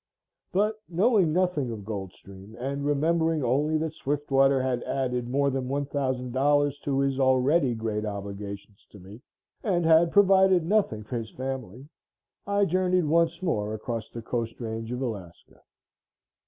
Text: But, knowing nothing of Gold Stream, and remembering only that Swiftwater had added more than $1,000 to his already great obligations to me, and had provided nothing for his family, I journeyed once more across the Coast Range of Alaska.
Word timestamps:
But, 0.51 0.81
knowing 0.89 1.31
nothing 1.31 1.69
of 1.69 1.85
Gold 1.85 2.11
Stream, 2.13 2.57
and 2.59 2.83
remembering 2.83 3.43
only 3.43 3.77
that 3.77 3.93
Swiftwater 3.93 4.59
had 4.63 4.81
added 4.81 5.29
more 5.29 5.51
than 5.51 5.67
$1,000 5.67 6.81
to 6.81 6.99
his 7.01 7.19
already 7.19 7.75
great 7.75 8.03
obligations 8.03 8.83
to 8.89 8.97
me, 8.99 9.21
and 9.61 9.85
had 9.85 10.11
provided 10.11 10.65
nothing 10.65 11.03
for 11.03 11.19
his 11.19 11.29
family, 11.29 11.87
I 12.47 12.65
journeyed 12.65 13.05
once 13.05 13.43
more 13.43 13.75
across 13.75 14.09
the 14.09 14.23
Coast 14.23 14.59
Range 14.59 14.91
of 14.91 15.03
Alaska. 15.03 15.61